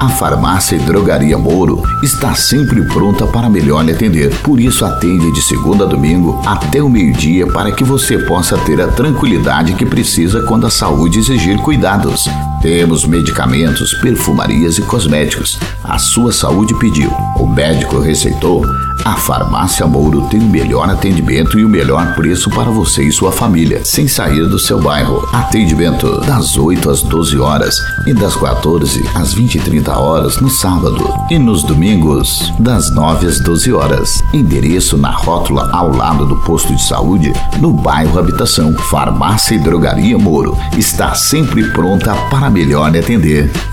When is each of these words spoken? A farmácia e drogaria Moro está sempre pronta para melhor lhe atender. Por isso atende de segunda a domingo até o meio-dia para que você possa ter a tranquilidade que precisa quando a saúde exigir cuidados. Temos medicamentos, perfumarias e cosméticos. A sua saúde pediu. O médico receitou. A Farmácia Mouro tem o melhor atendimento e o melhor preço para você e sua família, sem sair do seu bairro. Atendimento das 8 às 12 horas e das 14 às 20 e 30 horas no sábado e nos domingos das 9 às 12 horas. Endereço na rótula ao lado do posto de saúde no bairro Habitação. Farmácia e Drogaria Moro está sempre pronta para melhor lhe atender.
A 0.00 0.08
farmácia 0.08 0.76
e 0.76 0.78
drogaria 0.78 1.36
Moro 1.36 1.82
está 2.02 2.34
sempre 2.34 2.82
pronta 2.86 3.26
para 3.26 3.50
melhor 3.50 3.84
lhe 3.84 3.92
atender. 3.92 4.34
Por 4.42 4.58
isso 4.58 4.82
atende 4.82 5.30
de 5.30 5.42
segunda 5.42 5.84
a 5.84 5.86
domingo 5.86 6.40
até 6.46 6.82
o 6.82 6.88
meio-dia 6.88 7.46
para 7.46 7.70
que 7.70 7.84
você 7.84 8.16
possa 8.16 8.56
ter 8.56 8.80
a 8.80 8.88
tranquilidade 8.88 9.74
que 9.74 9.84
precisa 9.84 10.42
quando 10.44 10.66
a 10.66 10.70
saúde 10.70 11.18
exigir 11.18 11.58
cuidados. 11.58 12.30
Temos 12.60 13.06
medicamentos, 13.06 13.94
perfumarias 13.94 14.76
e 14.76 14.82
cosméticos. 14.82 15.58
A 15.82 15.98
sua 15.98 16.30
saúde 16.30 16.74
pediu. 16.78 17.10
O 17.36 17.46
médico 17.46 17.98
receitou. 17.98 18.62
A 19.02 19.16
Farmácia 19.16 19.86
Mouro 19.86 20.28
tem 20.28 20.40
o 20.40 20.46
melhor 20.46 20.90
atendimento 20.90 21.58
e 21.58 21.64
o 21.64 21.68
melhor 21.70 22.14
preço 22.14 22.50
para 22.50 22.70
você 22.70 23.02
e 23.02 23.10
sua 23.10 23.32
família, 23.32 23.82
sem 23.82 24.06
sair 24.06 24.46
do 24.46 24.58
seu 24.58 24.78
bairro. 24.78 25.26
Atendimento 25.32 26.20
das 26.20 26.58
8 26.58 26.90
às 26.90 27.02
12 27.02 27.38
horas 27.38 27.76
e 28.06 28.12
das 28.12 28.36
14 28.36 29.02
às 29.14 29.32
20 29.32 29.54
e 29.54 29.58
30 29.58 29.98
horas 29.98 30.38
no 30.38 30.50
sábado 30.50 31.14
e 31.30 31.38
nos 31.38 31.62
domingos 31.62 32.52
das 32.58 32.94
9 32.94 33.26
às 33.26 33.40
12 33.40 33.72
horas. 33.72 34.22
Endereço 34.34 34.98
na 34.98 35.10
rótula 35.10 35.70
ao 35.72 35.90
lado 35.96 36.26
do 36.26 36.36
posto 36.36 36.74
de 36.76 36.82
saúde 36.82 37.32
no 37.58 37.72
bairro 37.72 38.18
Habitação. 38.18 38.74
Farmácia 38.74 39.54
e 39.54 39.58
Drogaria 39.58 40.18
Moro 40.18 40.58
está 40.76 41.14
sempre 41.14 41.70
pronta 41.70 42.14
para 42.30 42.49
melhor 42.50 42.90
lhe 42.90 42.98
atender. 42.98 43.69